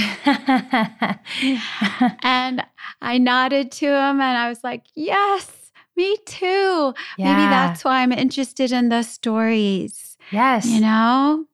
[2.22, 2.62] and
[3.00, 6.94] I nodded to him and I was like, Yes, me too.
[7.16, 7.34] Yeah.
[7.34, 10.18] Maybe that's why I'm interested in the stories.
[10.31, 10.66] Yes.
[10.66, 11.47] You know?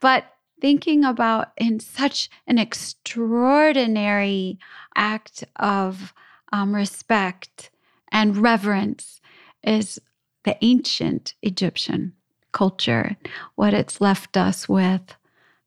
[0.00, 0.24] But
[0.60, 4.58] thinking about in such an extraordinary
[4.96, 6.14] act of
[6.52, 7.70] um, respect
[8.10, 9.20] and reverence
[9.62, 10.00] is
[10.44, 12.14] the ancient Egyptian
[12.52, 13.16] culture,
[13.56, 15.16] what it's left us with,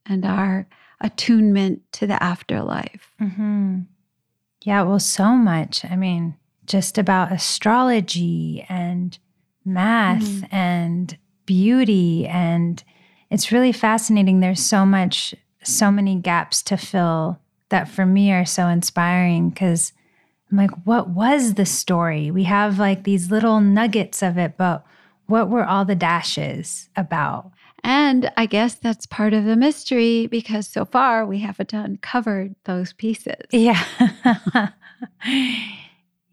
[0.06, 0.68] and our
[1.02, 3.12] attunement to the afterlife.
[3.22, 3.82] Mm-hmm.
[4.64, 5.86] Yeah, well, so much.
[5.86, 9.18] I mean, just about astrology and
[9.64, 10.56] math mm-hmm.
[10.56, 11.18] and
[11.48, 12.28] beauty.
[12.28, 12.84] And
[13.32, 14.40] it's really fascinating.
[14.40, 15.34] There's so much,
[15.64, 17.40] so many gaps to fill
[17.70, 19.92] that for me are so inspiring because
[20.52, 22.30] I'm like, what was the story?
[22.30, 24.86] We have like these little nuggets of it, but
[25.26, 27.52] what were all the dashes about?
[27.84, 32.94] And I guess that's part of the mystery because so far we haven't uncovered those
[32.94, 33.46] pieces.
[33.52, 33.82] Yeah.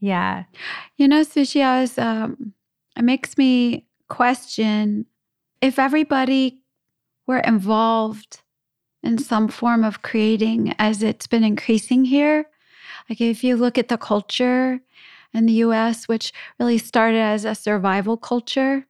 [0.00, 0.44] yeah.
[0.96, 2.54] You know, Sushi, I was, um,
[2.96, 5.06] it makes me question
[5.60, 6.62] if everybody
[7.26, 8.42] were involved
[9.02, 12.46] in some form of creating as it's been increasing here.
[13.08, 14.80] Like if you look at the culture
[15.32, 18.86] in the US, which really started as a survival culture,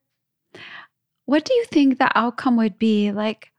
[1.25, 3.11] what do you think the outcome would be?
[3.11, 3.51] Like,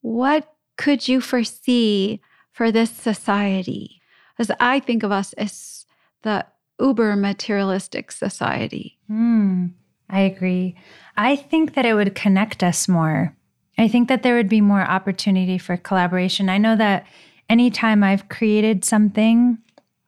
[0.00, 2.20] what could you foresee
[2.52, 4.00] for this society?
[4.38, 5.86] As I think of us as
[6.22, 6.46] the
[6.80, 8.98] uber materialistic society.
[9.10, 9.72] Mm,
[10.12, 10.76] I agree.
[11.16, 13.34] I think that it would connect us more.
[13.78, 16.50] I think that there would be more opportunity for collaboration.
[16.50, 17.06] I know that
[17.48, 19.58] anytime I've created something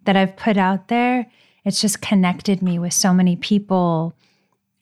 [0.05, 1.27] that I've put out there,
[1.65, 4.15] it's just connected me with so many people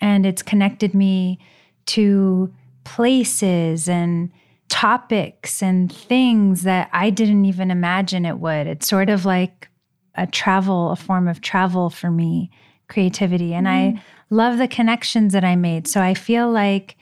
[0.00, 1.38] and it's connected me
[1.86, 2.52] to
[2.82, 4.32] places and
[4.68, 8.66] topics and things that I didn't even imagine it would.
[8.66, 9.68] It's sort of like
[10.16, 12.50] a travel, a form of travel for me,
[12.88, 13.54] creativity.
[13.54, 13.70] And mm.
[13.70, 14.02] I.
[14.32, 15.86] love the connections that I made.
[15.86, 16.96] So I feel like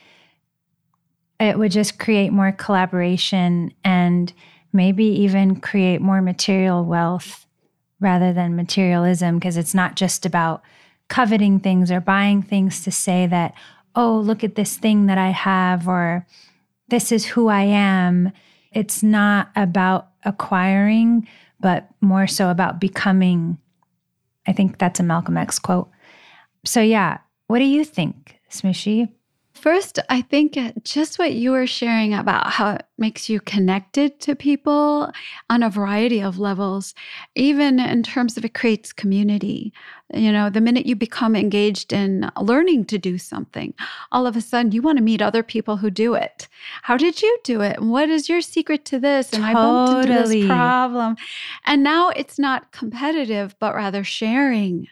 [1.39, 4.33] it would just create more collaboration and
[4.73, 7.47] maybe even create more material wealth
[8.01, 10.63] rather than materialism because it's not just about
[11.09, 13.55] coveting things or buying things to say that
[13.97, 16.25] oh, look at this thing that I have, or
[16.89, 18.31] this is who I am.
[18.73, 21.27] It's not about acquiring,
[21.59, 23.59] but more so about becoming.
[24.47, 25.91] I think that's a Malcolm X quote.
[26.65, 29.09] So, yeah, what do you think, Smooshy?
[29.61, 34.35] First, I think just what you were sharing about how it makes you connected to
[34.35, 35.13] people
[35.51, 36.95] on a variety of levels,
[37.35, 39.75] even in terms of it creates community.
[40.15, 43.75] You know, the minute you become engaged in learning to do something,
[44.11, 46.49] all of a sudden you want to meet other people who do it.
[46.81, 47.83] How did you do it?
[47.83, 49.31] what is your secret to this?
[49.31, 49.51] And totally.
[49.51, 51.17] I bumped into this problem.
[51.67, 54.89] And now it's not competitive, but rather sharing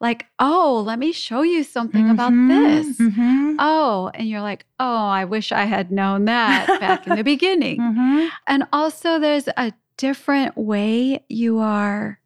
[0.00, 2.98] like, oh, let me show you something mm-hmm, about this.
[2.98, 3.56] Mm-hmm.
[3.58, 7.78] Oh, and you're like, oh, I wish I had known that back in the beginning.
[7.78, 8.26] Mm-hmm.
[8.46, 12.20] And also, there's a different way you are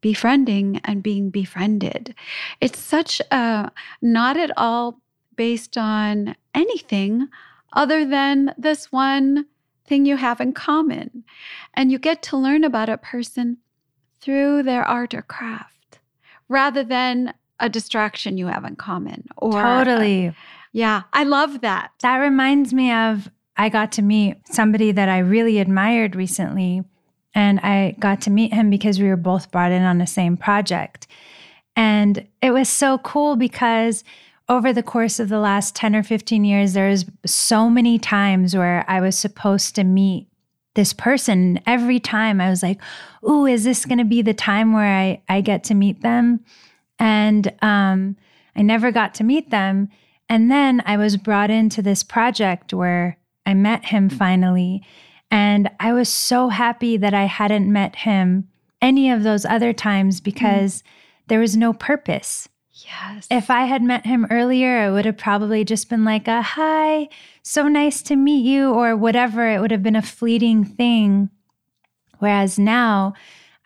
[0.00, 2.14] befriending and being befriended.
[2.60, 3.70] It's such a
[4.00, 5.00] not at all
[5.36, 7.28] based on anything
[7.72, 9.46] other than this one
[9.86, 11.24] thing you have in common.
[11.74, 13.58] And you get to learn about a person
[14.20, 15.71] through their art or craft
[16.48, 20.28] rather than a distraction you have in common or totally.
[20.28, 20.32] Uh,
[20.72, 21.92] yeah i love that.
[22.00, 26.82] That reminds me of i got to meet somebody that i really admired recently
[27.34, 30.36] and i got to meet him because we were both brought in on the same
[30.36, 31.06] project.
[31.74, 34.04] And it was so cool because
[34.48, 38.56] over the course of the last 10 or 15 years there was so many times
[38.56, 40.26] where i was supposed to meet
[40.74, 41.60] this person.
[41.66, 42.80] Every time I was like,
[43.28, 46.44] "Ooh, is this going to be the time where I I get to meet them?"
[46.98, 48.16] And um,
[48.54, 49.88] I never got to meet them.
[50.28, 54.82] And then I was brought into this project where I met him finally,
[55.30, 58.48] and I was so happy that I hadn't met him
[58.80, 60.82] any of those other times because mm.
[61.28, 62.48] there was no purpose.
[62.72, 63.26] Yes.
[63.30, 67.08] If I had met him earlier, I would have probably just been like a hi,
[67.42, 69.48] so nice to meet you, or whatever.
[69.50, 71.28] It would have been a fleeting thing.
[72.18, 73.14] Whereas now,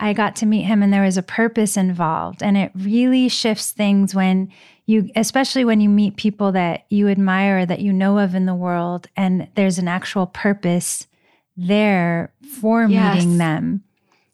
[0.01, 2.43] I got to meet him and there was a purpose involved.
[2.43, 4.53] And it really shifts things when
[4.87, 8.55] you, especially when you meet people that you admire, that you know of in the
[8.55, 11.07] world, and there's an actual purpose
[11.57, 13.15] there for Yes.
[13.15, 13.85] meeting them.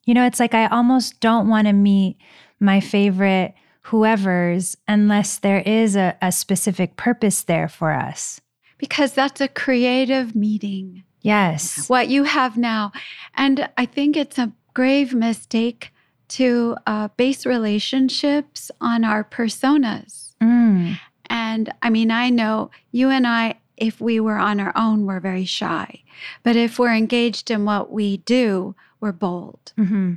[0.05, 2.16] You know, it's like I almost don't want to meet
[2.59, 8.41] my favorite whoever's unless there is a, a specific purpose there for us.
[8.78, 11.05] Because that's a creative meeting.
[11.20, 11.89] Yes.
[11.89, 12.91] what you have now.
[13.37, 15.93] And I think it's a grave mistake
[16.28, 20.35] to uh, base relationships on our personas.
[20.43, 20.99] Mm.
[21.26, 25.20] And I mean, I know you and I, if we were on our own, we're
[25.20, 26.03] very shy.
[26.43, 29.72] But if we're engaged in what we do, we're bold.
[29.76, 30.14] hmm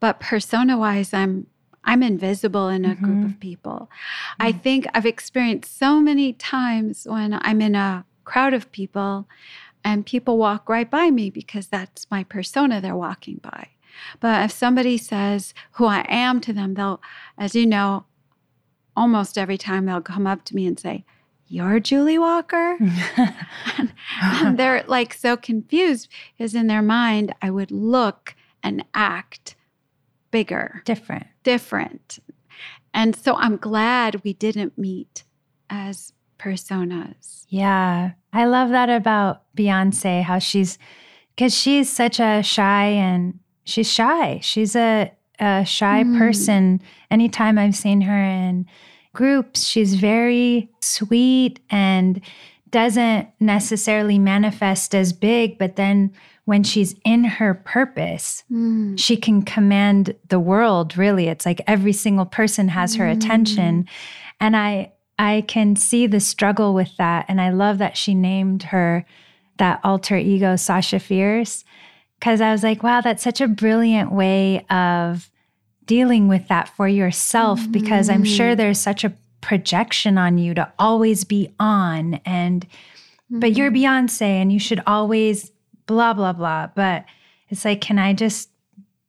[0.00, 1.46] But persona wise, I'm
[1.88, 3.24] I'm invisible in a group Mhm.
[3.24, 3.90] of people.
[4.38, 9.26] I think I've experienced so many times when I'm in a crowd of people
[9.82, 13.68] and people walk right by me because that's my persona they're walking by.
[14.20, 17.00] But if somebody says who I am to them, they'll,
[17.38, 18.04] as you know,
[18.94, 21.04] almost every time they'll come up to me and say,
[21.50, 22.76] You're Julie Walker?
[24.22, 29.54] and they're like so confused because in their mind, I would look and act
[30.30, 31.26] bigger, Different.
[31.52, 32.18] Different.
[32.92, 35.24] And so I'm glad we didn't meet
[35.70, 37.44] as personas.
[37.48, 38.12] Yeah.
[38.32, 40.78] I love that about Beyonce, how she's,
[41.34, 44.40] because she's such a shy and she's shy.
[44.42, 46.18] She's a, a shy Mm.
[46.18, 46.80] person.
[47.10, 48.66] Anytime I've seen her in
[49.14, 52.20] groups, she's very sweet and
[52.70, 55.56] doesn't necessarily manifest as big.
[55.58, 56.12] But then
[56.48, 58.98] when she's in her purpose, Mm.
[58.98, 63.12] she can command the world really it's like every single person has her Mm.
[63.16, 63.86] attention
[64.40, 68.62] and i i can see the struggle with that and i love that she named
[68.74, 69.04] her
[69.58, 71.64] that alter ego sasha fierce
[72.18, 75.30] because i was like wow that's such a brilliant way of
[75.84, 78.56] dealing with that for yourself because i'm sure Mm.
[78.56, 82.66] there's such a projection on you to always be on and
[83.30, 85.52] but you're Beyonce and you should always
[85.88, 86.68] blah, blah, blah.
[86.76, 87.04] But
[87.48, 88.50] it's like, can I just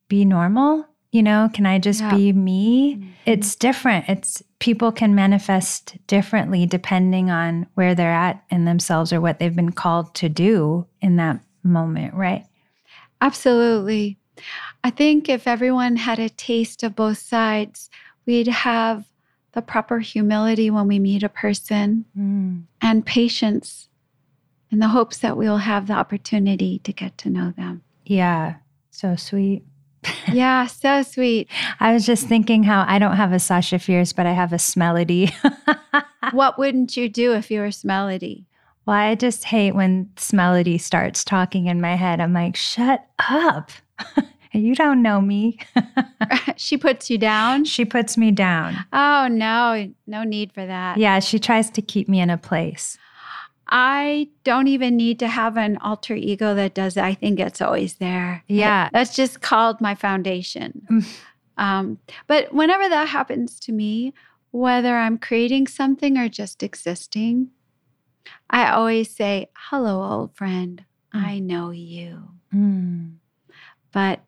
[0.07, 0.87] be normal?
[1.11, 2.15] You know, can I just Yeah.
[2.15, 2.95] be me?
[2.95, 3.07] Mhm.
[3.27, 4.09] It's different.
[4.09, 9.55] It's people can manifest differently depending on where they're at in themselves or what they've
[9.55, 12.45] been called to do in that moment, right?
[13.21, 14.17] Absolutely.
[14.83, 17.89] I think if everyone had a taste of both sides,
[18.25, 19.05] we'd have
[19.53, 22.63] the proper humility when we meet a person Mm.
[22.81, 23.88] and patience
[24.71, 27.83] in the hopes that we'll have the opportunity to get to know them.
[28.05, 28.55] Yeah.
[28.91, 29.63] So sweet.
[30.31, 31.49] yeah, so sweet.
[31.79, 34.57] I was just thinking how I don't have a Sasha Fierce, but I have a
[34.57, 35.33] Smelody.
[36.31, 38.45] What wouldn't you do if you were Smelody?
[38.85, 42.19] Well, I just hate when Smelody starts talking in my head.
[42.19, 43.71] I'm like, shut up.
[44.51, 45.59] you don't know me.
[46.55, 47.65] she puts you down.
[47.65, 48.75] she puts me down.
[48.93, 50.97] Oh, no, no need for that.
[50.97, 52.97] Yeah, she tries to keep me in a place.
[53.71, 57.03] I don't even need to have an alter ego that does it.
[57.03, 58.43] I think it's always there.
[58.47, 58.89] Yeah.
[58.91, 60.85] That's just called my foundation.
[60.91, 61.17] Mm.
[61.57, 61.97] Um,
[62.27, 64.13] but whenever that happens to me,
[64.51, 67.49] whether I'm creating something or just existing,
[68.49, 70.83] I always say, Hello, old friend.
[71.13, 73.15] I know you, Mm.
[73.91, 74.21] but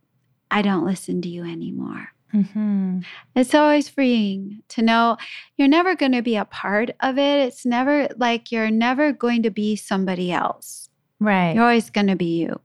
[0.51, 2.09] I don't listen to you anymore.
[2.31, 2.99] Hmm
[3.35, 5.17] It's always freeing to know
[5.57, 7.47] you're never going to be a part of it.
[7.47, 10.89] It's never like you're never going to be somebody else.
[11.19, 11.53] Right.
[11.55, 12.59] You're always going to be you.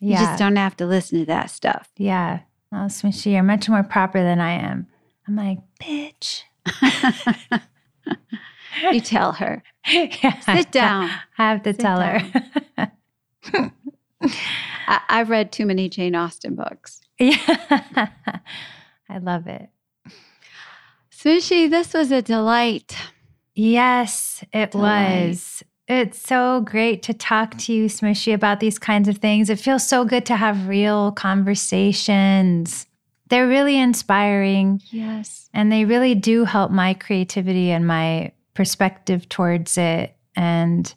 [0.00, 1.88] You just don't have to listen to that stuff.
[1.96, 2.40] yeah.
[2.74, 4.86] Oh, Smishy, you're much more proper than I am.
[5.28, 6.42] I'm like, bitch.
[8.92, 10.40] you tell her, Yeah.
[10.40, 11.10] sit down.
[11.38, 12.20] I have to Sit tell her.
[14.22, 17.00] I- I've read too many Jane Austen books.
[17.18, 18.08] yeah.
[19.12, 19.68] I love it.
[21.12, 22.96] Sushi, this was a delight.
[23.54, 25.28] Yes, it Delight.
[25.28, 25.62] was.
[25.88, 29.50] It's so great to talk to you, Smushy, about these kinds of things.
[29.50, 32.86] It feels so good to have real conversations.
[33.28, 35.50] They're really inspiring Yes.
[35.52, 40.16] and they really do help my creativity and my perspective towards it.
[40.34, 40.92] And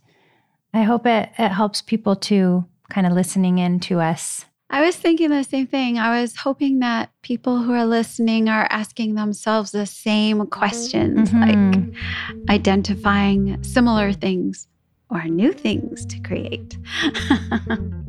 [0.73, 4.45] I hope it, it helps people too, kind of listening in to us.
[4.69, 5.99] I was thinking the same thing.
[5.99, 11.41] I was hoping that people who are listening are asking themselves the same questions, Mhm.
[11.41, 14.67] like identifying similar things
[15.09, 16.77] or new things to create.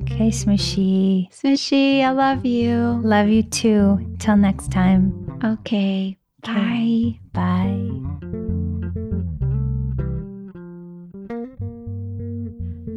[0.06, 1.28] Okay, Smushy.
[1.30, 3.00] Smishy, I love you.
[3.04, 3.98] Love you too.
[4.18, 5.12] Till next time.
[5.44, 6.16] Okay.
[6.48, 7.20] Okay.
[7.34, 7.66] Bye.
[7.66, 8.96] Bye.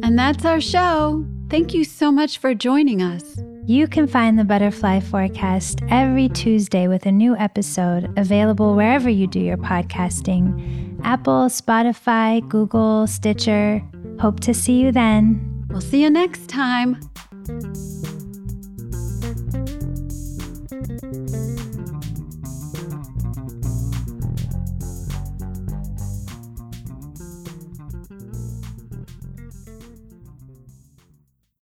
[0.02, 1.26] And that's our show.
[1.50, 3.36] Thank you so much for joining us.
[3.70, 9.28] You can find the Butterfly Forecast every Tuesday with a new episode available wherever you
[9.28, 13.80] do your podcasting Apple, Spotify, Google, Stitcher.
[14.18, 15.66] Hope to see you then.
[15.68, 16.98] We'll see you next time.